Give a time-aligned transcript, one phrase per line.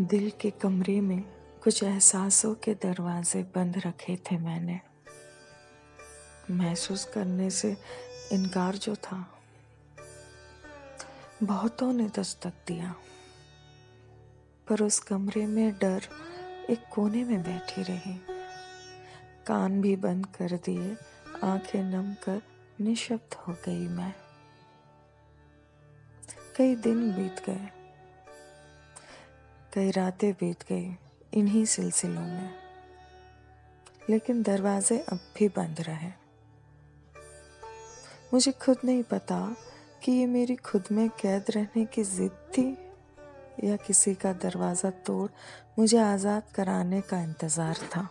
[0.00, 1.22] दिल के कमरे में
[1.64, 4.80] कुछ एहसासों के दरवाजे बंद रखे थे मैंने।
[6.50, 7.76] महसूस करने से
[8.32, 9.38] इनकार जो था,
[11.42, 12.94] बहुतों ने दस्तक दिया।
[14.68, 16.02] पर उस कमरे में डर
[16.70, 18.20] एक कोने में बैठी रही।
[19.46, 20.96] कान भी बंद कर दिए,
[21.44, 22.42] आँखें नम कर
[22.80, 24.14] निशब्द हो गई मैं।
[26.56, 27.83] कई दिन बीत गए
[29.74, 30.96] कई रातें बीत गई
[31.34, 32.54] इन्हीं सिलसिलों में।
[34.10, 36.10] लेकिन दरवाजे अब भी बंद रहे।
[38.32, 39.56] मुझे खुद नहीं पता
[40.04, 42.66] कि ये मेरी खुद में कैद रहने की जिद थी
[43.64, 45.30] या किसी का दरवाज़ा तोड़
[45.78, 48.08] मुझे आज़ाद कराने का इंतज़ार था।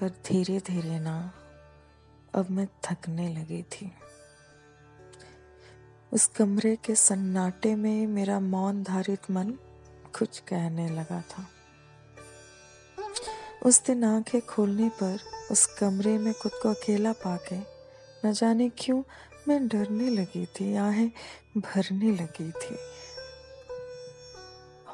[0.00, 1.32] पर धीरे धीरे ना,
[2.34, 3.92] अब मैं थकने लगी थी।
[6.12, 9.50] उस कमरे के सन्नाटे में मेरा मौन धारित मन
[10.18, 11.46] कुछ कहने लगा था।
[13.66, 15.18] उस दिन आँखें खोलने पर
[15.50, 17.56] उस कमरे में खुद को अकेला पाके
[18.26, 19.02] न जाने क्यों
[19.48, 21.10] मैं डरने लगी थी, आहें
[21.56, 22.76] भरने लगी थी।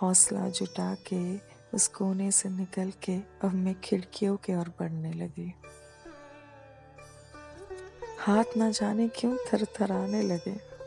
[0.03, 1.37] हौसला जुटा के
[1.77, 5.55] उस कोने से निकल के अब मैं खिड़कियों के ओर बढ़ने लगी।
[8.19, 10.78] हाथ न जाने क्यों थर थराने लगे।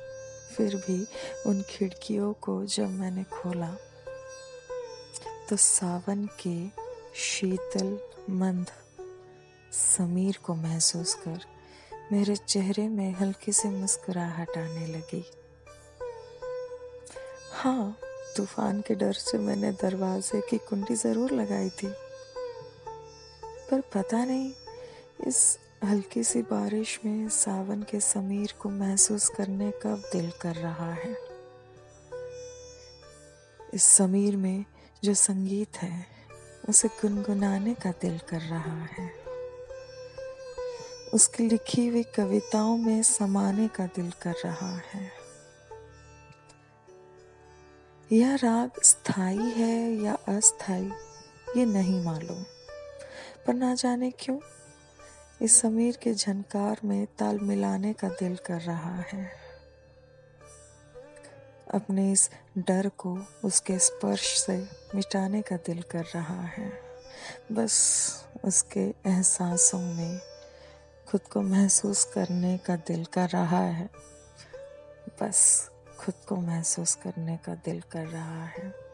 [0.56, 1.06] फिर भी
[1.46, 3.70] उन खिड़कियों को जब मैंने खोला
[5.50, 6.56] तो सावन के
[7.20, 7.98] शीतल,
[8.30, 8.68] मंद,
[9.72, 11.40] समीर को महसूस कर
[12.12, 15.24] मेरे चेहरे में हल्की सी मुस्कुराहट आने लगी।
[17.54, 17.98] हाँ
[18.38, 21.88] तूफ़ान के डर से मैंने दरवाजे की कुंडी ज़रूर लगाई थी,
[23.70, 24.52] पर पता नहीं,
[25.28, 30.94] इस हल्की सी बारिश में सावन के समीर को महसूस करने का दिल कर रहा
[30.94, 31.18] है।
[33.74, 34.66] इस समीर में
[35.04, 36.06] जो संगीत है,
[36.70, 39.12] उसे गुनगुनाने का दिल कर रहा है।
[41.14, 45.12] उसकी लिखी हुई कविताओं में समाने का दिल कर रहा है।
[48.12, 50.92] यह राग स्थायी है या अस्थाई
[51.58, 52.44] ये नहीं मालूम।
[53.48, 54.40] पर ना जाने क्यों
[55.42, 59.32] इस समीर के झनकार में ताल मिलाने का दिल कर रहा है।
[61.74, 66.82] अपने इस डर को उसके स्पर्श से मिटाने का दिल कर रहा है।
[67.52, 70.20] बस उसके एहसासों में
[71.08, 73.90] खुद को महसूस करने का दिल कर रहा है।
[75.22, 75.70] बस
[76.00, 78.91] खुद को महसूस करने का दिल कर रहा है।